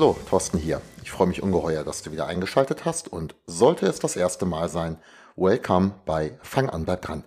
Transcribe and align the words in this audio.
Hallo, 0.00 0.16
Thorsten 0.30 0.58
hier. 0.58 0.80
Ich 1.02 1.10
freue 1.10 1.26
mich 1.26 1.42
ungeheuer, 1.42 1.82
dass 1.82 2.02
du 2.02 2.12
wieder 2.12 2.28
eingeschaltet 2.28 2.84
hast 2.84 3.12
und 3.12 3.34
sollte 3.48 3.84
es 3.86 3.98
das 3.98 4.14
erste 4.14 4.46
Mal 4.46 4.68
sein, 4.68 4.96
welcome 5.34 5.90
bei 6.06 6.38
Fang 6.40 6.70
an, 6.70 6.84
bleib 6.84 7.02
dran. 7.02 7.24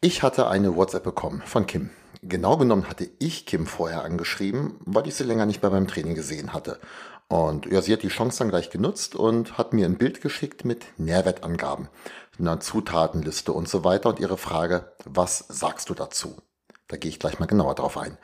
Ich 0.00 0.22
hatte 0.22 0.46
eine 0.46 0.76
WhatsApp 0.76 1.02
bekommen 1.02 1.42
von 1.44 1.66
Kim. 1.66 1.90
Genau 2.22 2.56
genommen 2.56 2.88
hatte 2.88 3.10
ich 3.18 3.46
Kim 3.46 3.66
vorher 3.66 4.04
angeschrieben, 4.04 4.76
weil 4.84 5.08
ich 5.08 5.16
sie 5.16 5.24
länger 5.24 5.44
nicht 5.44 5.60
mehr 5.60 5.72
beim 5.72 5.88
Training 5.88 6.14
gesehen 6.14 6.52
hatte. 6.52 6.78
Und 7.26 7.66
ja, 7.66 7.82
sie 7.82 7.92
hat 7.92 8.04
die 8.04 8.10
Chance 8.10 8.38
dann 8.38 8.50
gleich 8.50 8.70
genutzt 8.70 9.16
und 9.16 9.58
hat 9.58 9.72
mir 9.72 9.86
ein 9.86 9.98
Bild 9.98 10.20
geschickt 10.20 10.64
mit 10.64 10.84
Nährwertangaben, 10.98 11.88
einer 12.38 12.60
Zutatenliste 12.60 13.52
und 13.52 13.68
so 13.68 13.82
weiter 13.82 14.10
und 14.10 14.20
ihre 14.20 14.38
Frage, 14.38 14.92
was 15.04 15.46
sagst 15.48 15.90
du 15.90 15.94
dazu? 15.94 16.36
Da 16.86 16.96
gehe 16.96 17.08
ich 17.08 17.18
gleich 17.18 17.40
mal 17.40 17.46
genauer 17.46 17.74
drauf 17.74 17.98
ein. 17.98 18.18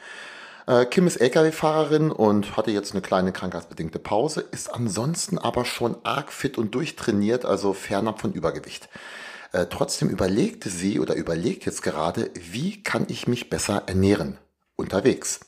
Äh, 0.69 0.85
Kim 0.85 1.07
ist 1.07 1.17
Lkw-Fahrerin 1.17 2.11
und 2.11 2.59
hatte 2.59 2.71
jetzt 2.71 2.93
eine 2.93 3.01
kleine 3.01 3.33
krankheitsbedingte 3.33 3.99
Pause, 3.99 4.45
ist 4.51 4.69
ansonsten 4.69 5.39
aber 5.39 5.65
schon 5.65 5.97
arg 6.05 6.31
fit 6.31 6.59
und 6.59 6.75
durchtrainiert, 6.75 7.47
also 7.47 7.73
fernab 7.73 8.21
von 8.21 8.35
Übergewicht. 8.35 8.91
Äh, 9.53 9.65
trotzdem 9.71 10.11
überlegte 10.11 10.69
sie 10.69 11.01
oder 11.01 11.15
überlegt 11.15 11.65
jetzt 11.65 11.83
gerade, 11.83 12.31
wie 12.35 12.83
kann 12.83 13.07
ich 13.09 13.27
mich 13.27 13.49
besser 13.49 13.85
ernähren 13.87 14.37
unterwegs. 14.77 15.41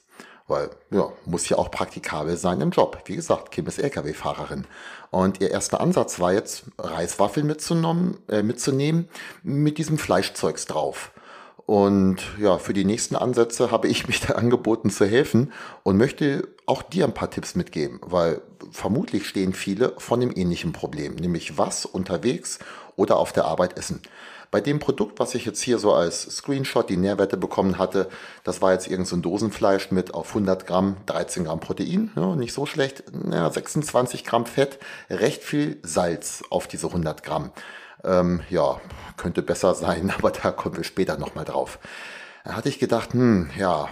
Weil, 0.48 0.70
ja, 0.90 1.12
muss 1.26 1.50
ja 1.50 1.58
auch 1.58 1.70
praktikabel 1.70 2.38
sein 2.38 2.62
im 2.62 2.70
Job. 2.70 3.02
Wie 3.04 3.14
gesagt, 3.14 3.50
Kim 3.50 3.66
ist 3.66 3.78
Lkw-Fahrerin. 3.78 4.66
Und 5.10 5.42
ihr 5.42 5.50
erster 5.50 5.82
Ansatz 5.82 6.18
war 6.18 6.32
jetzt, 6.32 6.64
Reiswaffeln 6.78 7.46
mitzunehmen, 7.46 8.16
äh, 8.30 8.42
mitzunehmen 8.42 9.10
mit 9.42 9.76
diesem 9.76 9.98
Fleischzeugs 9.98 10.64
drauf. 10.64 11.12
Und 11.70 12.16
ja, 12.40 12.58
für 12.58 12.72
die 12.72 12.84
nächsten 12.84 13.14
Ansätze 13.14 13.70
habe 13.70 13.86
ich 13.86 14.08
mich 14.08 14.20
da 14.26 14.34
angeboten 14.34 14.90
zu 14.90 15.06
helfen 15.06 15.52
und 15.84 15.98
möchte 15.98 16.48
auch 16.66 16.82
dir 16.82 17.04
ein 17.04 17.14
paar 17.14 17.30
Tipps 17.30 17.54
mitgeben, 17.54 18.00
weil 18.02 18.42
vermutlich 18.72 19.28
stehen 19.28 19.52
viele 19.52 19.92
von 19.98 20.18
dem 20.18 20.36
ähnlichen 20.36 20.72
Problem, 20.72 21.14
nämlich 21.14 21.58
was 21.58 21.86
unterwegs 21.86 22.58
oder 22.96 23.18
auf 23.18 23.32
der 23.32 23.44
Arbeit 23.44 23.78
essen. 23.78 24.02
Bei 24.50 24.60
dem 24.60 24.80
Produkt, 24.80 25.20
was 25.20 25.36
ich 25.36 25.44
jetzt 25.44 25.62
hier 25.62 25.78
so 25.78 25.94
als 25.94 26.22
Screenshot 26.22 26.90
die 26.90 26.96
Nährwerte 26.96 27.36
bekommen 27.36 27.78
hatte, 27.78 28.08
das 28.42 28.60
war 28.60 28.72
jetzt 28.72 28.88
irgend 28.88 29.06
so 29.06 29.16
Dosenfleisch 29.18 29.92
mit 29.92 30.12
auf 30.12 30.30
100 30.30 30.66
Gramm 30.66 30.96
13 31.06 31.44
Gramm 31.44 31.60
Protein, 31.60 32.10
ja, 32.16 32.34
nicht 32.34 32.52
so 32.52 32.66
schlecht, 32.66 33.04
ja, 33.30 33.48
26 33.48 34.24
Gramm 34.24 34.46
Fett, 34.46 34.80
recht 35.08 35.44
viel 35.44 35.78
Salz 35.84 36.42
auf 36.50 36.66
diese 36.66 36.88
100 36.88 37.22
Gramm. 37.22 37.52
Ähm, 38.04 38.40
ja, 38.50 38.80
könnte 39.16 39.42
besser 39.42 39.74
sein, 39.74 40.12
aber 40.18 40.30
da 40.30 40.50
kommen 40.50 40.76
wir 40.76 40.84
später 40.84 41.18
nochmal 41.18 41.44
drauf. 41.44 41.78
Da 42.44 42.54
hatte 42.54 42.68
ich 42.68 42.78
gedacht, 42.78 43.12
hm, 43.12 43.50
ja, 43.58 43.88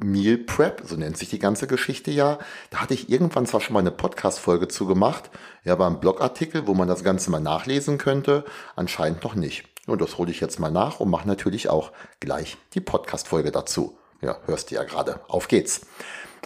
Meal 0.00 0.38
Prep, 0.38 0.82
so 0.84 0.94
nennt 0.94 1.18
sich 1.18 1.28
die 1.28 1.40
ganze 1.40 1.66
Geschichte 1.66 2.12
ja. 2.12 2.38
Da 2.70 2.78
hatte 2.78 2.94
ich 2.94 3.10
irgendwann 3.10 3.46
zwar 3.46 3.60
schon 3.60 3.74
mal 3.74 3.80
eine 3.80 3.90
Podcast-Folge 3.90 4.68
zu 4.68 4.86
gemacht, 4.86 5.28
ja, 5.64 5.74
beim 5.74 5.98
Blogartikel, 5.98 6.68
wo 6.68 6.74
man 6.74 6.86
das 6.86 7.02
Ganze 7.02 7.32
mal 7.32 7.40
nachlesen 7.40 7.98
könnte, 7.98 8.44
anscheinend 8.76 9.24
noch 9.24 9.34
nicht. 9.34 9.64
Und 9.88 10.00
das 10.00 10.16
hole 10.18 10.30
ich 10.30 10.40
jetzt 10.40 10.60
mal 10.60 10.70
nach 10.70 11.00
und 11.00 11.10
mache 11.10 11.26
natürlich 11.26 11.68
auch 11.68 11.92
gleich 12.20 12.58
die 12.74 12.80
Podcast-Folge 12.80 13.50
dazu. 13.50 13.98
Ja, 14.20 14.38
hörst 14.44 14.70
du 14.70 14.76
ja 14.76 14.84
gerade. 14.84 15.20
Auf 15.26 15.48
geht's. 15.48 15.86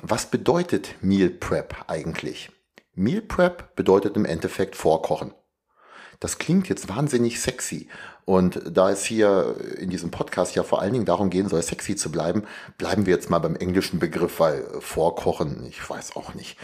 Was 0.01 0.27
bedeutet 0.27 0.95
Meal 1.03 1.29
Prep 1.29 1.85
eigentlich? 1.89 2.51
Meal 2.95 3.21
Prep 3.21 3.77
bedeutet 3.77 4.17
im 4.17 4.25
Endeffekt 4.25 4.77
Vorkochen. 4.77 5.35
Das 6.23 6.39
klingt 6.39 6.69
jetzt 6.69 6.89
wahnsinnig 6.89 7.41
sexy. 7.41 7.89
Und 8.25 8.63
da 8.71 8.93
es 8.93 9.05
hier 9.05 9.57
in 9.81 9.91
diesem 9.91 10.13
Podcast 10.13 10.55
ja 10.55 10.63
vor 10.63 10.81
allen 10.81 10.93
Dingen 10.93 11.05
darum 11.05 11.31
gehen 11.31 11.49
soll, 11.49 11.61
sexy 11.63 11.97
zu 11.97 12.13
bleiben, 12.13 12.45
bleiben 12.79 13.07
wir 13.07 13.15
jetzt 13.15 13.29
mal 13.29 13.41
beim 13.41 13.57
englischen 13.57 13.99
Begriff, 13.99 14.39
weil 14.39 14.65
Vorkochen, 14.79 15.67
ich 15.67 15.91
weiß 15.91 16.15
auch 16.15 16.35
nicht. 16.35 16.59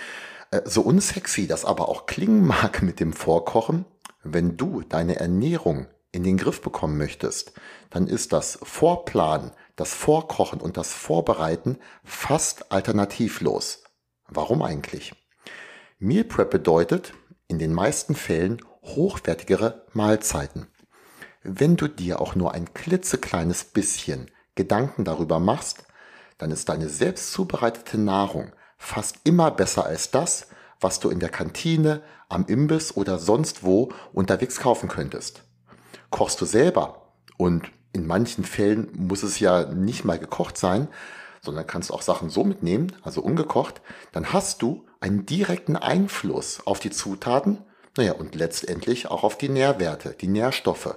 Äh, 0.53 0.61
so 0.65 0.83
unsexy 0.83 1.49
das 1.49 1.65
aber 1.65 1.89
auch 1.89 2.07
klingen 2.07 2.47
mag 2.47 2.83
mit 2.83 3.01
dem 3.01 3.13
Vorkochen, 3.13 3.85
wenn 4.23 4.57
du 4.57 4.83
deine 4.83 5.19
Ernährung 5.19 5.89
in 6.13 6.23
den 6.23 6.37
Griff 6.37 6.63
bekommen 6.63 6.97
möchtest, 6.97 7.53
dann 7.91 8.07
ist 8.07 8.33
das 8.33 8.61
Vorplanen, 8.63 9.51
das 9.75 9.93
Vorkochen 9.93 10.61
und 10.61 10.77
das 10.77 10.93
Vorbereiten 10.93 11.79
fast 12.05 12.71
alternativlos. 12.71 13.83
Warum 14.29 14.63
eigentlich? 14.63 15.15
Meal 15.99 16.23
Prep 16.23 16.49
bedeutet 16.51 17.13
in 17.49 17.59
den 17.59 17.75
meisten 17.75 18.15
Fällen 18.15 18.63
hochwertigere 18.97 19.87
Mahlzeiten. 19.93 20.67
Wenn 21.43 21.77
du 21.77 21.89
dir 21.89 22.21
auch 22.21 22.35
nur 22.35 22.53
ein 22.53 22.75
klitzekleines 22.75 23.65
bisschen 23.65 24.31
Gedanken 24.55 25.05
darüber 25.05 25.39
machst, 25.39 25.85
dann 26.37 26.51
ist 26.51 26.69
deine 26.69 26.89
selbst 26.89 27.33
zubereitete 27.33 27.99
Nahrung 27.99 28.53
fast 28.77 29.17
immer 29.25 29.51
besser 29.51 29.87
als 29.87 30.11
das, 30.11 30.49
was 30.81 31.01
du 31.01 31.11
in 31.11 31.21
der 31.21 31.29
Kantine, 31.29 32.03
am 32.29 32.47
Imbiss 32.47 32.97
oder 32.97 33.19
sonst 33.19 33.65
wo 33.65 33.91
unterwegs 34.13 34.59
kaufen 34.59 34.89
könntest. 34.89 35.43
Kochst 36.11 36.41
du 36.41 36.45
selber 36.45 37.13
und 37.37 37.71
in 37.93 38.07
manchen 38.07 38.45
Fällen 38.45 38.89
muss 38.95 39.23
es 39.23 39.41
ja 39.41 39.65
nicht 39.65 40.05
mal 40.05 40.19
gekocht 40.19 40.57
sein, 40.57 40.89
sondern 41.41 41.67
kannst 41.67 41.93
auch 41.93 42.03
Sachen 42.03 42.31
so 42.31 42.45
mitnehmen, 42.45 42.93
also 43.03 43.23
ungekocht, 43.23 43.81
dann 44.13 44.33
hast 44.33 44.63
du 44.63 44.85
einen 45.01 45.27
direkten 45.27 45.77
Einfluss 45.77 46.61
auf 46.67 46.81
die 46.81 46.91
Zutaten 46.91 47.59
naja, 47.99 48.13
und 48.13 48.35
letztendlich 48.35 49.09
auch 49.09 49.25
auf 49.25 49.37
die 49.37 49.49
Nährwerte, 49.49 50.15
die 50.19 50.29
Nährstoffe 50.29 50.97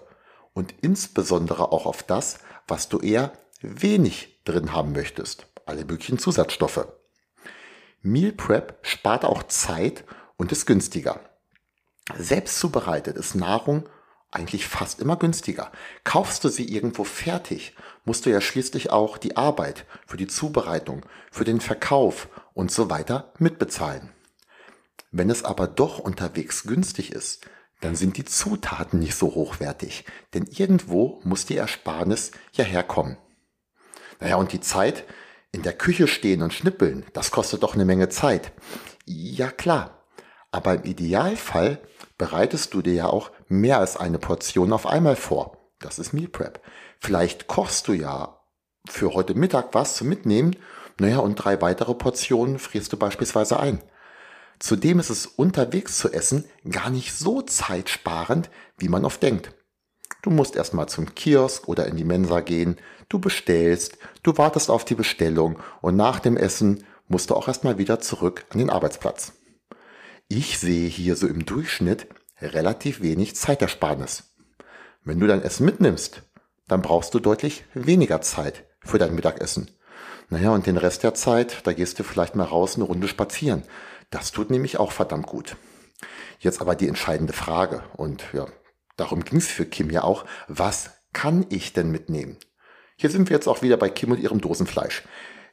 und 0.53 0.73
insbesondere 0.81 1.71
auch 1.71 1.85
auf 1.85 2.03
das, 2.03 2.39
was 2.67 2.89
du 2.89 2.99
eher 2.99 3.33
wenig 3.61 4.41
drin 4.45 4.71
haben 4.73 4.91
möchtest, 4.91 5.47
alle 5.65 5.83
möglichen 5.83 6.19
Zusatzstoffe. 6.19 6.87
Meal 8.01 8.31
Prep 8.31 8.77
spart 8.83 9.25
auch 9.25 9.43
Zeit 9.43 10.03
und 10.37 10.51
ist 10.51 10.65
günstiger. 10.65 11.19
Selbst 12.17 12.59
zubereitet 12.59 13.17
ist 13.17 13.35
Nahrung 13.35 13.89
eigentlich 14.31 14.67
fast 14.67 15.01
immer 15.01 15.17
günstiger. 15.17 15.71
Kaufst 16.03 16.43
du 16.43 16.49
sie 16.49 16.71
irgendwo 16.71 17.03
fertig, 17.03 17.75
musst 18.05 18.25
du 18.25 18.29
ja 18.29 18.41
schließlich 18.41 18.91
auch 18.91 19.17
die 19.17 19.37
Arbeit 19.37 19.85
für 20.05 20.17
die 20.17 20.27
Zubereitung, 20.27 21.05
für 21.31 21.45
den 21.45 21.61
Verkauf 21.61 22.29
und 22.53 22.71
so 22.71 22.89
weiter 22.89 23.33
mitbezahlen. 23.39 24.11
Wenn 25.11 25.29
es 25.29 25.43
aber 25.43 25.67
doch 25.67 25.99
unterwegs 25.99 26.63
günstig 26.63 27.11
ist, 27.11 27.45
dann 27.81 27.95
sind 27.95 28.17
die 28.17 28.25
Zutaten 28.25 28.99
nicht 28.99 29.15
so 29.15 29.35
hochwertig, 29.35 30.05
denn 30.33 30.45
irgendwo 30.45 31.19
muss 31.23 31.45
die 31.45 31.57
Ersparnis 31.57 32.31
ja 32.53 32.63
herkommen. 32.63 33.17
Naja, 34.19 34.35
und 34.35 34.53
die 34.53 34.61
Zeit, 34.61 35.03
in 35.51 35.63
der 35.63 35.73
Küche 35.73 36.07
stehen 36.07 36.43
und 36.43 36.53
schnippeln, 36.53 37.05
das 37.13 37.31
kostet 37.31 37.63
doch 37.63 37.73
eine 37.73 37.85
Menge 37.85 38.07
Zeit. 38.07 38.53
Ja 39.05 39.51
klar, 39.51 40.05
aber 40.51 40.75
im 40.75 40.83
Idealfall 40.83 41.81
bereitest 42.17 42.73
du 42.73 42.81
dir 42.81 42.93
ja 42.93 43.07
auch 43.07 43.31
mehr 43.47 43.79
als 43.79 43.97
eine 43.97 44.19
Portion 44.19 44.71
auf 44.71 44.85
einmal 44.85 45.15
vor. 45.15 45.57
Das 45.79 45.99
ist 45.99 46.13
Meal 46.13 46.27
Prep. 46.27 46.61
Vielleicht 46.99 47.47
kochst 47.47 47.87
du 47.87 47.93
ja 47.93 48.39
für 48.87 49.13
heute 49.13 49.33
Mittag 49.33 49.73
was 49.73 49.95
zum 49.95 50.07
Mitnehmen, 50.07 50.55
naja, 50.99 51.17
und 51.17 51.35
drei 51.35 51.59
weitere 51.61 51.95
Portionen 51.95 52.59
frierst 52.59 52.93
du 52.93 52.97
beispielsweise 52.97 53.59
ein. 53.59 53.81
Zudem 54.61 54.99
ist 54.99 55.09
es 55.09 55.25
unterwegs 55.25 55.97
zu 55.97 56.13
essen 56.13 56.45
gar 56.69 56.91
nicht 56.91 57.13
so 57.13 57.41
zeitsparend, 57.41 58.51
wie 58.77 58.89
man 58.89 59.05
oft 59.05 59.23
denkt. 59.23 59.55
Du 60.21 60.29
musst 60.29 60.55
erstmal 60.55 60.87
zum 60.87 61.15
Kiosk 61.15 61.67
oder 61.67 61.87
in 61.87 61.97
die 61.97 62.03
Mensa 62.03 62.41
gehen, 62.41 62.77
du 63.09 63.17
bestellst, 63.17 63.97
du 64.21 64.37
wartest 64.37 64.69
auf 64.69 64.85
die 64.85 64.93
Bestellung 64.93 65.57
und 65.81 65.95
nach 65.95 66.19
dem 66.19 66.37
Essen 66.37 66.83
musst 67.07 67.31
du 67.31 67.35
auch 67.35 67.47
erstmal 67.47 67.79
wieder 67.79 68.01
zurück 68.01 68.45
an 68.49 68.59
den 68.59 68.69
Arbeitsplatz. 68.69 69.33
Ich 70.27 70.59
sehe 70.59 70.87
hier 70.87 71.15
so 71.15 71.25
im 71.25 71.43
Durchschnitt 71.43 72.05
relativ 72.39 73.01
wenig 73.01 73.35
Zeitersparnis. 73.35 74.35
Wenn 75.03 75.19
du 75.19 75.25
dein 75.25 75.41
Essen 75.41 75.65
mitnimmst, 75.65 76.21
dann 76.67 76.83
brauchst 76.83 77.15
du 77.15 77.19
deutlich 77.19 77.65
weniger 77.73 78.21
Zeit 78.21 78.65
für 78.81 78.99
dein 78.99 79.15
Mittagessen. 79.15 79.71
Naja, 80.29 80.51
und 80.51 80.67
den 80.67 80.77
Rest 80.77 81.01
der 81.01 81.15
Zeit, 81.15 81.65
da 81.65 81.73
gehst 81.73 81.97
du 81.97 82.03
vielleicht 82.03 82.35
mal 82.35 82.45
raus 82.45 82.75
eine 82.75 82.85
Runde 82.85 83.07
spazieren. 83.07 83.63
Das 84.11 84.31
tut 84.31 84.51
nämlich 84.51 84.77
auch 84.77 84.91
verdammt 84.91 85.25
gut. 85.25 85.55
Jetzt 86.39 86.61
aber 86.61 86.75
die 86.75 86.87
entscheidende 86.87 87.33
Frage 87.33 87.83
und 87.95 88.25
ja, 88.33 88.45
darum 88.97 89.23
ging 89.23 89.39
es 89.39 89.47
für 89.47 89.65
Kim 89.65 89.89
ja 89.89 90.03
auch, 90.03 90.25
was 90.47 90.91
kann 91.13 91.45
ich 91.49 91.73
denn 91.73 91.91
mitnehmen? 91.91 92.37
Hier 92.97 93.09
sind 93.09 93.29
wir 93.29 93.35
jetzt 93.35 93.47
auch 93.47 93.61
wieder 93.61 93.77
bei 93.77 93.89
Kim 93.89 94.11
und 94.11 94.19
ihrem 94.19 94.41
Dosenfleisch. 94.41 95.03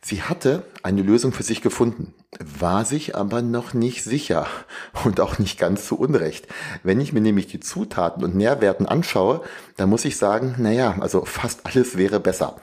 Sie 0.00 0.22
hatte 0.22 0.64
eine 0.82 1.02
Lösung 1.02 1.32
für 1.32 1.42
sich 1.42 1.62
gefunden, 1.62 2.14
war 2.38 2.84
sich 2.84 3.16
aber 3.16 3.42
noch 3.42 3.74
nicht 3.74 4.04
sicher 4.04 4.46
und 5.04 5.20
auch 5.20 5.38
nicht 5.38 5.58
ganz 5.58 5.86
zu 5.86 5.98
Unrecht. 5.98 6.46
Wenn 6.82 7.00
ich 7.00 7.12
mir 7.12 7.20
nämlich 7.20 7.46
die 7.46 7.60
Zutaten 7.60 8.24
und 8.24 8.34
Nährwerten 8.34 8.86
anschaue, 8.86 9.42
dann 9.76 9.88
muss 9.88 10.04
ich 10.04 10.16
sagen, 10.16 10.56
naja, 10.58 10.96
also 11.00 11.24
fast 11.24 11.64
alles 11.66 11.96
wäre 11.96 12.20
besser. 12.20 12.60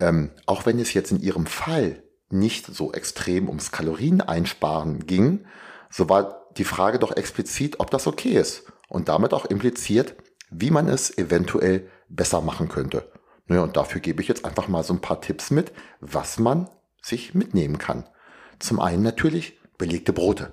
Ähm, 0.00 0.30
auch 0.46 0.66
wenn 0.66 0.78
es 0.78 0.94
jetzt 0.94 1.12
in 1.12 1.20
ihrem 1.20 1.46
Fall 1.46 2.03
nicht 2.34 2.66
so 2.66 2.92
extrem 2.92 3.48
ums 3.48 3.72
Kalorieneinsparen 3.72 5.06
ging, 5.06 5.46
so 5.90 6.08
war 6.08 6.48
die 6.56 6.64
Frage 6.64 6.98
doch 6.98 7.16
explizit, 7.16 7.80
ob 7.80 7.90
das 7.90 8.06
okay 8.06 8.32
ist 8.38 8.64
und 8.88 9.08
damit 9.08 9.32
auch 9.32 9.46
impliziert, 9.46 10.16
wie 10.50 10.70
man 10.70 10.88
es 10.88 11.16
eventuell 11.16 11.90
besser 12.08 12.40
machen 12.40 12.68
könnte. 12.68 13.10
Naja, 13.46 13.62
und 13.62 13.76
dafür 13.76 14.00
gebe 14.00 14.22
ich 14.22 14.28
jetzt 14.28 14.44
einfach 14.44 14.68
mal 14.68 14.84
so 14.84 14.94
ein 14.94 15.00
paar 15.00 15.20
Tipps 15.20 15.50
mit, 15.50 15.72
was 16.00 16.38
man 16.38 16.68
sich 17.02 17.34
mitnehmen 17.34 17.78
kann. 17.78 18.08
Zum 18.58 18.80
einen 18.80 19.02
natürlich 19.02 19.58
belegte 19.76 20.12
Brote. 20.12 20.52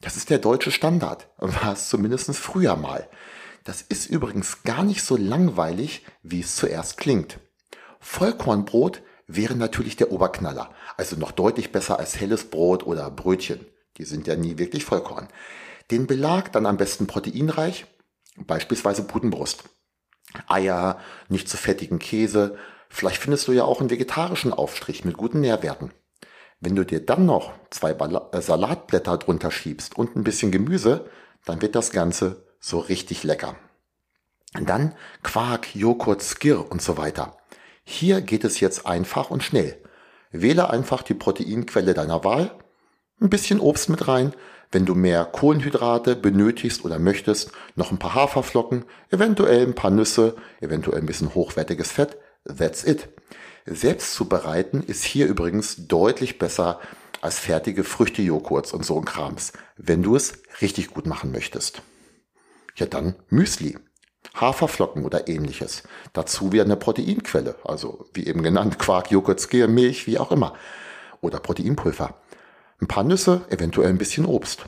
Das 0.00 0.16
ist 0.16 0.30
der 0.30 0.38
deutsche 0.38 0.70
Standard, 0.70 1.28
war 1.36 1.72
es 1.72 1.88
zumindest 1.88 2.34
früher 2.36 2.76
mal. 2.76 3.08
Das 3.64 3.82
ist 3.82 4.06
übrigens 4.06 4.62
gar 4.62 4.82
nicht 4.82 5.02
so 5.02 5.16
langweilig, 5.16 6.06
wie 6.22 6.40
es 6.40 6.56
zuerst 6.56 6.96
klingt. 6.96 7.38
Vollkornbrot 8.00 9.02
wäre 9.36 9.54
natürlich 9.56 9.96
der 9.96 10.12
Oberknaller, 10.12 10.70
also 10.96 11.16
noch 11.16 11.32
deutlich 11.32 11.72
besser 11.72 11.98
als 11.98 12.18
helles 12.20 12.44
Brot 12.50 12.84
oder 12.84 13.10
Brötchen. 13.10 13.64
Die 13.96 14.04
sind 14.04 14.26
ja 14.26 14.36
nie 14.36 14.58
wirklich 14.58 14.84
Vollkorn. 14.84 15.28
Den 15.90 16.06
Belag 16.06 16.52
dann 16.52 16.66
am 16.66 16.76
besten 16.76 17.06
proteinreich, 17.06 17.86
beispielsweise 18.36 19.02
Putenbrust. 19.02 19.64
Eier, 20.46 20.98
nicht 21.28 21.48
zu 21.48 21.56
fettigen 21.56 21.98
Käse. 21.98 22.56
Vielleicht 22.88 23.20
findest 23.20 23.48
du 23.48 23.52
ja 23.52 23.64
auch 23.64 23.80
einen 23.80 23.90
vegetarischen 23.90 24.52
Aufstrich 24.52 25.04
mit 25.04 25.16
guten 25.16 25.40
Nährwerten. 25.40 25.92
Wenn 26.60 26.76
du 26.76 26.84
dir 26.84 27.04
dann 27.04 27.26
noch 27.26 27.52
zwei 27.70 27.92
äh, 27.92 28.42
Salatblätter 28.42 29.16
drunter 29.16 29.50
schiebst 29.50 29.96
und 29.96 30.14
ein 30.14 30.24
bisschen 30.24 30.52
Gemüse, 30.52 31.08
dann 31.46 31.62
wird 31.62 31.74
das 31.74 31.90
Ganze 31.90 32.44
so 32.60 32.78
richtig 32.78 33.24
lecker. 33.24 33.56
Dann 34.52 34.94
Quark, 35.22 35.74
Joghurt, 35.74 36.22
Skir 36.22 36.70
und 36.70 36.82
so 36.82 36.96
weiter. 36.96 37.36
Hier 37.82 38.20
geht 38.20 38.44
es 38.44 38.60
jetzt 38.60 38.86
einfach 38.86 39.30
und 39.30 39.42
schnell. 39.42 39.82
Wähle 40.30 40.70
einfach 40.70 41.02
die 41.02 41.14
Proteinquelle 41.14 41.94
deiner 41.94 42.24
Wahl, 42.24 42.56
ein 43.20 43.30
bisschen 43.30 43.60
Obst 43.60 43.88
mit 43.88 44.08
rein, 44.08 44.32
wenn 44.72 44.86
du 44.86 44.94
mehr 44.94 45.24
Kohlenhydrate 45.24 46.14
benötigst 46.14 46.84
oder 46.84 46.98
möchtest, 46.98 47.50
noch 47.74 47.90
ein 47.90 47.98
paar 47.98 48.14
Haferflocken, 48.14 48.84
eventuell 49.10 49.66
ein 49.66 49.74
paar 49.74 49.90
Nüsse, 49.90 50.36
eventuell 50.60 51.00
ein 51.00 51.06
bisschen 51.06 51.34
hochwertiges 51.34 51.90
Fett. 51.90 52.16
That's 52.44 52.84
it. 52.84 53.08
Selbst 53.66 54.14
zu 54.14 54.28
bereiten 54.28 54.82
ist 54.82 55.04
hier 55.04 55.26
übrigens 55.26 55.88
deutlich 55.88 56.38
besser 56.38 56.80
als 57.20 57.38
fertige 57.38 57.84
Früchtejoghurts 57.84 58.72
und 58.72 58.84
so 58.84 58.96
ein 58.98 59.04
Krams, 59.04 59.52
wenn 59.76 60.02
du 60.02 60.16
es 60.16 60.42
richtig 60.62 60.88
gut 60.88 61.06
machen 61.06 61.32
möchtest. 61.32 61.82
Ja, 62.76 62.86
dann 62.86 63.16
Müsli. 63.28 63.76
Haferflocken 64.40 65.04
oder 65.04 65.28
ähnliches. 65.28 65.82
Dazu 66.12 66.52
wieder 66.52 66.64
eine 66.64 66.76
Proteinquelle, 66.76 67.56
also 67.64 68.06
wie 68.14 68.26
eben 68.26 68.42
genannt, 68.42 68.78
Quark, 68.78 69.10
Joghurt, 69.10 69.40
Skier, 69.40 69.68
Milch, 69.68 70.06
wie 70.06 70.18
auch 70.18 70.32
immer. 70.32 70.54
Oder 71.20 71.38
Proteinpulver 71.38 72.14
ein 72.80 72.88
paar 72.88 73.04
Nüsse, 73.04 73.42
eventuell 73.50 73.90
ein 73.90 73.98
bisschen 73.98 74.26
Obst. 74.26 74.64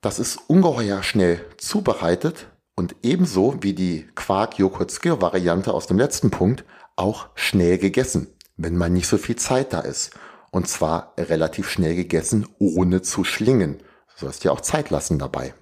Das 0.00 0.18
ist 0.18 0.38
ungeheuer 0.46 1.02
schnell 1.02 1.44
zubereitet 1.56 2.46
und 2.76 2.94
ebenso 3.02 3.56
wie 3.62 3.74
die 3.74 4.06
Quark-Joghurt-Skir-Variante 4.14 5.74
aus 5.74 5.88
dem 5.88 5.98
letzten 5.98 6.30
Punkt 6.30 6.64
auch 6.94 7.28
schnell 7.34 7.78
gegessen, 7.78 8.28
wenn 8.56 8.76
man 8.76 8.92
nicht 8.92 9.08
so 9.08 9.18
viel 9.18 9.36
Zeit 9.36 9.72
da 9.72 9.80
ist. 9.80 10.12
Und 10.50 10.68
zwar 10.68 11.12
relativ 11.18 11.68
schnell 11.68 11.94
gegessen, 11.94 12.46
ohne 12.58 13.02
zu 13.02 13.24
schlingen. 13.24 13.78
Du 13.78 14.24
sollst 14.24 14.44
dir 14.44 14.52
auch 14.52 14.60
Zeit 14.60 14.90
lassen 14.90 15.18
dabei. 15.18 15.52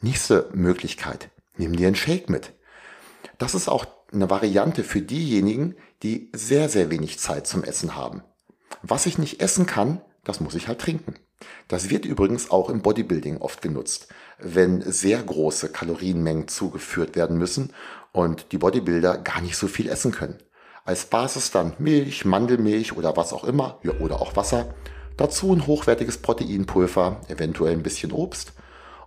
Nächste 0.00 0.48
Möglichkeit. 0.52 1.30
Nimm 1.58 1.76
dir 1.76 1.88
einen 1.88 1.96
Shake 1.96 2.30
mit. 2.30 2.54
Das 3.36 3.54
ist 3.54 3.68
auch 3.68 3.86
eine 4.12 4.30
Variante 4.30 4.84
für 4.84 5.02
diejenigen, 5.02 5.74
die 6.02 6.30
sehr, 6.32 6.68
sehr 6.68 6.90
wenig 6.90 7.18
Zeit 7.18 7.46
zum 7.46 7.64
Essen 7.64 7.94
haben. 7.94 8.22
Was 8.82 9.06
ich 9.06 9.18
nicht 9.18 9.40
essen 9.40 9.66
kann, 9.66 10.00
das 10.24 10.40
muss 10.40 10.54
ich 10.54 10.68
halt 10.68 10.80
trinken. 10.80 11.14
Das 11.66 11.90
wird 11.90 12.04
übrigens 12.04 12.50
auch 12.50 12.70
im 12.70 12.80
Bodybuilding 12.80 13.38
oft 13.38 13.60
genutzt, 13.60 14.08
wenn 14.38 14.80
sehr 14.82 15.22
große 15.22 15.70
Kalorienmengen 15.70 16.48
zugeführt 16.48 17.16
werden 17.16 17.38
müssen 17.38 17.72
und 18.12 18.52
die 18.52 18.58
Bodybuilder 18.58 19.18
gar 19.18 19.40
nicht 19.40 19.56
so 19.56 19.66
viel 19.66 19.88
essen 19.88 20.12
können. 20.12 20.38
Als 20.84 21.06
Basis 21.06 21.50
dann 21.50 21.74
Milch, 21.78 22.24
Mandelmilch 22.24 22.96
oder 22.96 23.16
was 23.16 23.32
auch 23.32 23.44
immer, 23.44 23.78
ja, 23.82 23.92
oder 24.00 24.20
auch 24.20 24.36
Wasser. 24.36 24.74
Dazu 25.16 25.52
ein 25.52 25.66
hochwertiges 25.66 26.18
Proteinpulver, 26.18 27.20
eventuell 27.28 27.72
ein 27.72 27.82
bisschen 27.82 28.12
Obst. 28.12 28.52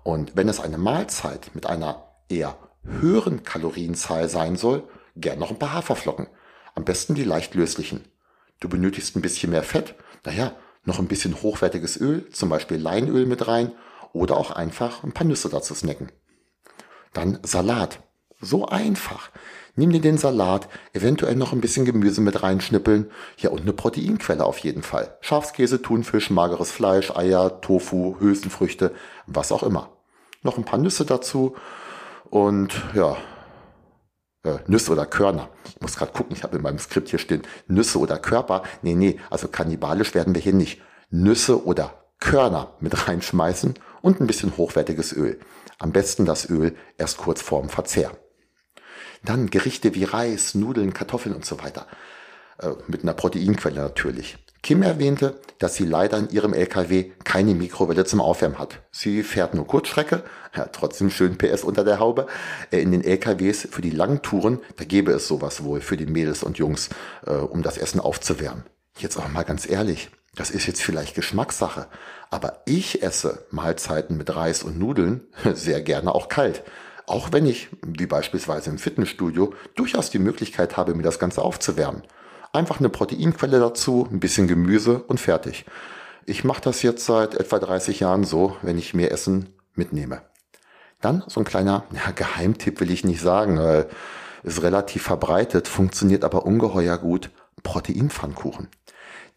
Und 0.03 0.35
wenn 0.35 0.49
es 0.49 0.59
eine 0.59 0.77
Mahlzeit 0.77 1.51
mit 1.53 1.65
einer 1.65 2.10
eher 2.31 2.57
höheren 2.83 3.43
Kalorienzahl 3.43 4.29
sein 4.29 4.55
soll, 4.55 4.83
gern 5.15 5.39
noch 5.39 5.51
ein 5.51 5.59
paar 5.59 5.73
Haferflocken. 5.73 6.27
Am 6.73 6.85
besten 6.85 7.15
die 7.15 7.23
leicht 7.23 7.53
löslichen. 7.53 8.05
Du 8.59 8.69
benötigst 8.69 9.15
ein 9.15 9.21
bisschen 9.21 9.51
mehr 9.51 9.63
Fett, 9.63 9.95
naja, 10.25 10.55
noch 10.83 10.99
ein 10.99 11.07
bisschen 11.07 11.41
hochwertiges 11.41 11.99
Öl, 11.99 12.29
zum 12.31 12.49
Beispiel 12.49 12.77
Leinöl 12.77 13.25
mit 13.25 13.47
rein 13.47 13.71
oder 14.13 14.37
auch 14.37 14.51
einfach 14.51 15.03
ein 15.03 15.11
paar 15.11 15.27
Nüsse 15.27 15.49
dazu 15.49 15.73
snacken. 15.73 16.11
Dann 17.13 17.39
Salat. 17.43 17.99
So 18.43 18.65
einfach. 18.65 19.29
Nimm 19.75 19.91
dir 19.91 20.01
den 20.01 20.17
Salat, 20.17 20.67
eventuell 20.93 21.35
noch 21.35 21.53
ein 21.53 21.61
bisschen 21.61 21.85
Gemüse 21.85 22.21
mit 22.21 22.41
reinschnippeln. 22.41 23.11
Ja, 23.37 23.51
und 23.51 23.61
eine 23.61 23.73
Proteinquelle 23.73 24.43
auf 24.43 24.57
jeden 24.59 24.81
Fall. 24.81 25.17
Schafskäse, 25.21 25.81
Thunfisch, 25.81 26.31
mageres 26.31 26.71
Fleisch, 26.71 27.11
Eier, 27.11 27.61
Tofu, 27.61 28.17
Hülsenfrüchte, 28.19 28.93
was 29.27 29.51
auch 29.51 29.61
immer. 29.61 29.91
Noch 30.41 30.57
ein 30.57 30.65
paar 30.65 30.79
Nüsse 30.79 31.05
dazu 31.05 31.55
und 32.31 32.73
ja, 32.95 33.17
äh, 34.43 34.57
Nüsse 34.65 34.91
oder 34.91 35.05
Körner. 35.05 35.49
Ich 35.65 35.79
muss 35.81 35.95
gerade 35.95 36.11
gucken, 36.11 36.35
ich 36.35 36.43
habe 36.43 36.57
in 36.57 36.63
meinem 36.63 36.79
Skript 36.79 37.09
hier 37.09 37.19
stehen, 37.19 37.43
Nüsse 37.67 37.99
oder 37.99 38.17
Körper. 38.17 38.63
Nee, 38.81 38.95
nee, 38.95 39.19
also 39.29 39.47
kannibalisch 39.47 40.15
werden 40.15 40.33
wir 40.33 40.41
hier 40.41 40.53
nicht. 40.53 40.81
Nüsse 41.11 41.63
oder 41.65 41.93
Körner 42.19 42.73
mit 42.79 43.07
reinschmeißen 43.07 43.75
und 44.01 44.19
ein 44.19 44.27
bisschen 44.27 44.55
hochwertiges 44.57 45.13
Öl. 45.13 45.39
Am 45.77 45.91
besten 45.91 46.25
das 46.25 46.49
Öl 46.49 46.75
erst 46.97 47.17
kurz 47.17 47.41
vorm 47.41 47.69
Verzehr. 47.69 48.11
Dann 49.23 49.49
Gerichte 49.49 49.93
wie 49.93 50.05
Reis, 50.05 50.55
Nudeln, 50.55 50.93
Kartoffeln 50.93 51.35
und 51.35 51.45
so 51.45 51.61
weiter. 51.61 51.85
Äh, 52.59 52.71
mit 52.87 53.03
einer 53.03 53.13
Proteinquelle 53.13 53.81
natürlich. 53.81 54.37
Kim 54.63 54.83
erwähnte, 54.83 55.39
dass 55.57 55.75
sie 55.75 55.85
leider 55.85 56.17
in 56.17 56.29
ihrem 56.29 56.53
LKW 56.53 57.11
keine 57.23 57.55
Mikrowelle 57.55 58.05
zum 58.05 58.21
Aufwärmen 58.21 58.59
hat. 58.59 58.81
Sie 58.91 59.23
fährt 59.23 59.55
nur 59.55 59.65
Kurzstrecke, 59.65 60.23
ja, 60.55 60.65
trotzdem 60.65 61.09
schön 61.09 61.37
PS 61.37 61.63
unter 61.63 61.83
der 61.83 61.99
Haube. 61.99 62.27
Äh, 62.71 62.81
in 62.81 62.91
den 62.91 63.03
LKWs 63.03 63.67
für 63.71 63.81
die 63.81 63.89
langen 63.89 64.21
Touren, 64.21 64.59
da 64.77 64.83
gäbe 64.83 65.11
es 65.13 65.27
sowas 65.27 65.63
wohl 65.63 65.81
für 65.81 65.97
die 65.97 66.05
Mädels 66.05 66.43
und 66.43 66.59
Jungs, 66.59 66.89
äh, 67.25 67.31
um 67.31 67.63
das 67.63 67.77
Essen 67.77 67.99
aufzuwärmen. 67.99 68.63
Jetzt 68.97 69.17
auch 69.17 69.27
mal 69.29 69.43
ganz 69.43 69.67
ehrlich, 69.67 70.11
das 70.35 70.51
ist 70.51 70.67
jetzt 70.67 70.81
vielleicht 70.81 71.15
Geschmackssache, 71.15 71.87
aber 72.29 72.61
ich 72.65 73.01
esse 73.01 73.45
Mahlzeiten 73.49 74.17
mit 74.17 74.35
Reis 74.35 74.61
und 74.63 74.77
Nudeln 74.77 75.27
sehr 75.53 75.81
gerne 75.81 76.13
auch 76.13 76.27
kalt. 76.27 76.63
Auch 77.07 77.31
wenn 77.31 77.47
ich, 77.47 77.69
wie 77.85 78.05
beispielsweise 78.05 78.69
im 78.69 78.77
Fitnessstudio, 78.77 79.53
durchaus 79.75 80.11
die 80.11 80.19
Möglichkeit 80.19 80.77
habe, 80.77 80.93
mir 80.93 81.03
das 81.03 81.19
Ganze 81.19 81.41
aufzuwärmen. 81.41 82.03
Einfach 82.53 82.79
eine 82.79 82.89
Proteinquelle 82.89 83.59
dazu, 83.59 84.07
ein 84.11 84.19
bisschen 84.19 84.47
Gemüse 84.47 85.03
und 85.03 85.19
fertig. 85.19 85.65
Ich 86.25 86.43
mache 86.43 86.61
das 86.61 86.81
jetzt 86.81 87.05
seit 87.05 87.35
etwa 87.35 87.59
30 87.59 88.01
Jahren 88.01 88.23
so, 88.23 88.57
wenn 88.61 88.77
ich 88.77 88.93
mir 88.93 89.11
Essen 89.11 89.53
mitnehme. 89.73 90.21
Dann 90.99 91.23
so 91.27 91.39
ein 91.39 91.45
kleiner 91.45 91.85
ja, 91.91 92.11
Geheimtipp 92.11 92.79
will 92.79 92.91
ich 92.91 93.03
nicht 93.03 93.21
sagen, 93.21 93.57
weil 93.57 93.89
ist 94.43 94.63
relativ 94.63 95.03
verbreitet, 95.03 95.67
funktioniert 95.67 96.23
aber 96.23 96.45
ungeheuer 96.45 96.97
gut. 96.97 97.29
Proteinpfannkuchen. 97.63 98.69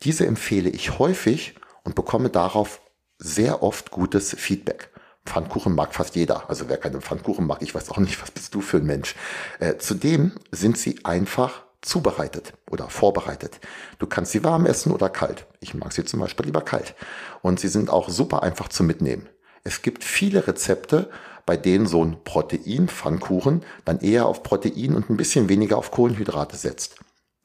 Diese 0.03 0.27
empfehle 0.27 0.71
ich 0.71 0.99
häufig 0.99 1.57
und 1.83 1.95
bekomme 1.95 2.31
darauf 2.31 2.81
sehr 3.19 3.63
oft 3.63 3.91
gutes 3.91 4.35
Feedback. 4.39 4.91
Pfannkuchen 5.27 5.75
mag 5.75 5.95
fast 5.95 6.17
jeder. 6.17 6.49
Also 6.49 6.69
wer 6.69 6.79
keine 6.79 7.01
Pfannkuchen 7.01 7.47
mag, 7.47 7.59
ich 7.61 7.75
weiß 7.75 7.91
auch 7.91 7.99
nicht, 7.99 8.21
was 8.21 8.31
bist 8.31 8.55
du 8.55 8.61
für 8.61 8.79
ein 8.79 8.87
Mensch. 8.87 9.15
Äh, 9.61 9.77
zudem 9.77 10.33
sind 10.51 10.79
sie 10.79 11.05
einfach 11.05 11.65
zubereitet 11.85 12.55
oder 12.71 12.89
vorbereitet. 12.89 13.61
Du 13.99 14.07
kannst 14.07 14.33
sie 14.33 14.45
warm 14.45 14.67
essen 14.67 14.93
oder 14.93 15.09
kalt. 15.09 15.47
Ich 15.61 15.75
mag 15.75 15.93
sie 15.93 16.05
zum 16.05 16.21
Beispiel 16.21 16.47
lieber 16.47 16.63
kalt. 16.63 16.95
Und 17.43 17.61
sie 17.61 17.69
sind 17.69 17.91
auch 17.91 18.09
super 18.09 18.43
einfach 18.43 18.69
zu 18.69 18.83
mitnehmen. 18.85 19.29
Es 19.63 19.83
gibt 19.83 20.05
viele 20.05 20.47
Rezepte, 20.47 21.11
bei 21.47 21.57
denen 21.57 21.87
so 21.87 22.05
ein 22.05 22.23
Proteinpfannkuchen 22.25 23.65
dann 23.85 24.01
eher 24.01 24.27
auf 24.27 24.43
Protein 24.43 24.95
und 24.95 25.11
ein 25.11 25.17
bisschen 25.17 25.49
weniger 25.49 25.79
auf 25.79 25.91
Kohlenhydrate 25.91 26.57
setzt. 26.57 26.97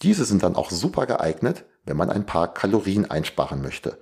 Diese 0.02 0.24
sind 0.26 0.44
dann 0.44 0.56
auch 0.56 0.72
super 0.72 1.06
geeignet, 1.06 1.66
wenn 1.90 1.98
man 1.98 2.10
ein 2.12 2.26
paar 2.26 2.54
Kalorien 2.54 3.10
einsparen 3.10 3.62
möchte. 3.62 3.98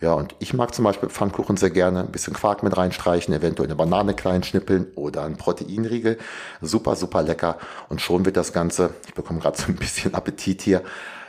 Ja, 0.00 0.14
und 0.14 0.34
ich 0.38 0.54
mag 0.54 0.74
zum 0.74 0.84
Beispiel 0.84 1.08
Pfannkuchen 1.08 1.56
sehr 1.56 1.70
gerne, 1.70 2.00
ein 2.00 2.12
bisschen 2.12 2.34
Quark 2.34 2.62
mit 2.62 2.76
reinstreichen, 2.76 3.34
eventuell 3.34 3.68
eine 3.68 3.76
Banane 3.76 4.14
klein 4.14 4.42
schnippeln 4.44 4.92
oder 4.94 5.24
ein 5.24 5.36
Proteinriegel. 5.36 6.18
Super, 6.60 6.96
super 6.96 7.22
lecker. 7.22 7.58
Und 7.88 8.00
schon 8.00 8.24
wird 8.24 8.36
das 8.36 8.52
Ganze, 8.52 8.94
ich 9.06 9.14
bekomme 9.14 9.40
gerade 9.40 9.58
so 9.58 9.66
ein 9.66 9.76
bisschen 9.76 10.14
Appetit 10.14 10.62
hier, 10.62 10.82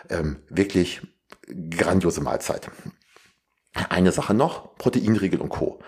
ähm, 0.10 0.38
wirklich 0.50 1.02
grandiose 1.72 2.22
Mahlzeit. 2.22 2.70
Eine 3.90 4.12
Sache 4.12 4.36
noch, 4.36 4.76
Proteinriegel 4.78 5.42
und 5.42 5.50
Co. 5.50 5.80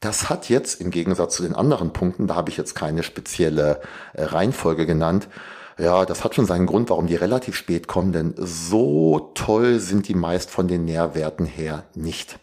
Das 0.00 0.30
hat 0.30 0.48
jetzt 0.48 0.80
im 0.80 0.90
Gegensatz 0.90 1.36
zu 1.36 1.42
den 1.42 1.54
anderen 1.54 1.92
Punkten, 1.92 2.26
da 2.26 2.34
habe 2.34 2.50
ich 2.50 2.56
jetzt 2.56 2.74
keine 2.74 3.02
spezielle 3.02 3.80
äh, 4.14 4.24
Reihenfolge 4.24 4.86
genannt, 4.86 5.28
ja, 5.78 6.04
das 6.04 6.24
hat 6.24 6.34
schon 6.34 6.46
seinen 6.46 6.66
Grund, 6.66 6.90
warum 6.90 7.06
die 7.06 7.16
relativ 7.16 7.56
spät 7.56 7.88
kommen, 7.88 8.12
denn 8.12 8.34
so 8.36 9.32
toll 9.34 9.80
sind 9.80 10.08
die 10.08 10.14
meist 10.14 10.50
von 10.50 10.68
den 10.68 10.84
Nährwerten 10.84 11.46
her 11.46 11.84
nicht. 11.94 12.38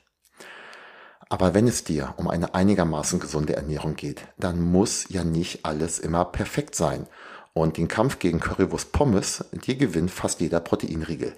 Aber 1.30 1.54
wenn 1.54 1.66
es 1.66 1.86
dir 1.86 2.14
um 2.18 2.28
eine 2.28 2.56
einigermaßen 2.56 3.22
gesunde 3.22 3.56
Ernährung 3.56 3.96
geht, 3.96 4.28
dann 4.38 4.62
muss 4.62 5.06
ja 5.08 5.24
nicht 5.24 5.66
alles 5.66 5.98
immer 5.98 6.26
perfekt 6.26 6.76
sein. 6.76 7.08
Und 7.54 7.78
den 7.78 7.88
Kampf 7.88 8.20
gegen 8.20 8.42
Currywurst 8.42 8.92
Pommes, 8.92 9.46
dir 9.54 9.76
gewinnt 9.76 10.12
fast 10.12 10.42
jeder 10.42 10.60
Proteinriegel. 10.60 11.34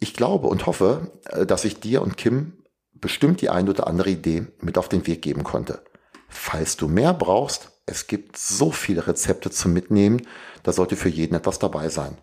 Ich 0.00 0.14
glaube 0.14 0.48
und 0.48 0.66
hoffe, 0.66 1.12
äh, 1.26 1.46
dass 1.46 1.64
ich 1.64 1.78
dir 1.78 2.02
und 2.02 2.16
Kim 2.16 2.64
bestimmt 2.92 3.40
die 3.40 3.50
ein 3.50 3.68
oder 3.68 3.86
andere 3.86 4.10
Idee 4.10 4.46
mit 4.60 4.78
auf 4.78 4.88
den 4.88 5.06
Weg 5.06 5.22
geben 5.22 5.44
konnte. 5.44 5.84
Falls 6.28 6.76
du 6.76 6.88
mehr 6.88 7.14
brauchst, 7.14 7.70
es 7.86 8.06
gibt 8.06 8.36
so 8.36 8.70
viele 8.70 9.06
Rezepte 9.06 9.50
zum 9.50 9.72
Mitnehmen, 9.72 10.26
da 10.62 10.72
sollte 10.72 10.96
für 10.96 11.08
jeden 11.08 11.34
etwas 11.34 11.58
dabei 11.58 11.88
sein. 11.88 12.18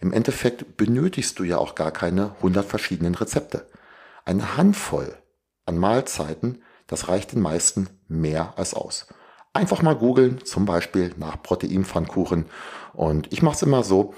Im 0.00 0.12
Endeffekt 0.12 0.76
benötigst 0.76 1.38
du 1.38 1.44
ja 1.44 1.58
auch 1.58 1.74
gar 1.74 1.90
keine 1.90 2.34
100 2.36 2.66
verschiedenen 2.66 3.14
Rezepte. 3.14 3.66
Eine 4.24 4.56
Handvoll 4.56 5.16
an 5.64 5.78
Mahlzeiten, 5.78 6.62
das 6.86 7.08
reicht 7.08 7.32
den 7.32 7.40
meisten 7.40 7.88
mehr 8.08 8.54
als 8.56 8.74
aus. 8.74 9.06
Einfach 9.54 9.80
mal 9.80 9.96
googeln, 9.96 10.44
zum 10.44 10.66
Beispiel 10.66 11.14
nach 11.16 11.42
Proteinpfannkuchen. 11.42 12.46
Und 12.92 13.32
ich 13.32 13.40
mache 13.40 13.56
es 13.56 13.62
immer 13.62 13.82
so, 13.82 14.12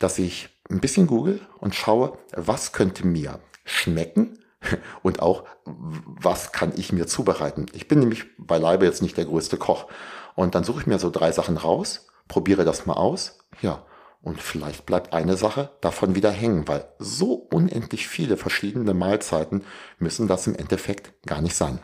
dass 0.00 0.18
ich 0.18 0.48
ein 0.68 0.80
bisschen 0.80 1.06
google 1.06 1.40
und 1.58 1.76
schaue, 1.76 2.18
was 2.32 2.72
könnte 2.72 3.06
mir 3.06 3.38
schmecken 3.64 4.38
und 5.02 5.20
auch, 5.20 5.44
was 5.64 6.52
kann 6.52 6.72
ich 6.76 6.92
mir 6.92 7.06
zubereiten. 7.06 7.66
Ich 7.72 7.88
bin 7.88 8.00
nämlich 8.00 8.24
beileibe 8.38 8.84
jetzt 8.84 9.02
nicht 9.02 9.16
der 9.16 9.24
größte 9.24 9.56
Koch. 9.56 9.86
Und 10.34 10.54
dann 10.54 10.64
suche 10.64 10.80
ich 10.80 10.86
mir 10.86 10.98
so 10.98 11.10
drei 11.10 11.32
Sachen 11.32 11.56
raus, 11.56 12.08
probiere 12.28 12.64
das 12.64 12.86
mal 12.86 12.94
aus, 12.94 13.38
ja, 13.60 13.84
und 14.22 14.40
vielleicht 14.40 14.84
bleibt 14.84 15.12
eine 15.12 15.36
Sache 15.36 15.70
davon 15.80 16.14
wieder 16.14 16.30
hängen, 16.30 16.68
weil 16.68 16.86
so 16.98 17.34
unendlich 17.34 18.06
viele 18.06 18.36
verschiedene 18.36 18.92
Mahlzeiten 18.92 19.64
müssen 19.98 20.28
das 20.28 20.46
im 20.46 20.54
Endeffekt 20.54 21.12
gar 21.26 21.40
nicht 21.40 21.56
sein. 21.56 21.78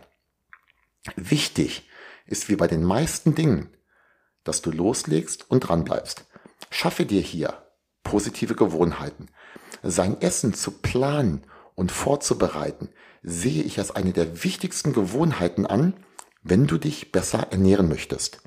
Wichtig 1.16 1.88
ist 2.26 2.49
wie 2.49 2.56
bei 2.56 2.66
den 2.66 2.83
meisten 2.83 3.35
Dingen, 3.35 3.75
dass 4.45 4.61
du 4.61 4.71
loslegst 4.71 5.50
und 5.50 5.61
dranbleibst. 5.61 6.26
Schaffe 6.71 7.06
dir 7.06 7.21
hier 7.21 7.62
positive 8.02 8.54
Gewohnheiten. 8.54 9.28
Sein 9.83 10.21
Essen 10.21 10.52
zu 10.52 10.71
planen 10.71 11.42
und 11.76 11.92
vorzubereiten, 11.92 12.88
sehe 13.23 13.62
ich 13.62 13.78
als 13.78 13.92
eine 13.92 14.12
der 14.12 14.42
wichtigsten 14.42 14.92
Gewohnheiten 14.92 15.66
an, 15.66 15.95
wenn 16.42 16.66
du 16.66 16.78
dich 16.78 17.12
besser 17.12 17.49
ernähren 17.52 17.88
möchtest. 17.88 18.40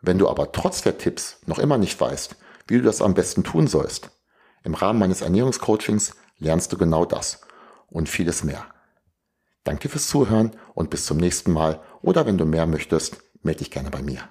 Wenn 0.00 0.18
du 0.18 0.28
aber 0.28 0.52
trotz 0.52 0.80
der 0.82 0.96
Tipps 0.96 1.40
noch 1.46 1.58
immer 1.58 1.76
nicht 1.76 2.00
weißt, 2.00 2.36
wie 2.66 2.78
du 2.78 2.82
das 2.82 3.02
am 3.02 3.12
besten 3.12 3.44
tun 3.44 3.66
sollst, 3.66 4.10
im 4.62 4.74
Rahmen 4.74 4.98
meines 4.98 5.20
Ernährungscoachings 5.20 6.14
lernst 6.38 6.72
du 6.72 6.78
genau 6.78 7.04
das 7.04 7.42
und 7.88 8.08
vieles 8.08 8.44
mehr. 8.44 8.64
Danke 9.64 9.88
fürs 9.88 10.08
Zuhören 10.08 10.52
und 10.74 10.90
bis 10.90 11.06
zum 11.06 11.16
nächsten 11.16 11.52
Mal 11.52 11.82
oder 12.02 12.26
wenn 12.26 12.38
du 12.38 12.44
mehr 12.44 12.66
möchtest, 12.66 13.18
melde 13.42 13.58
dich 13.58 13.70
gerne 13.70 13.90
bei 13.90 14.02
mir. 14.02 14.28